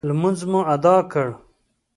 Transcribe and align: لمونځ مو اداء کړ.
لمونځ 0.07 0.39
مو 0.51 0.59
اداء 0.73 1.01
کړ. 1.11 1.27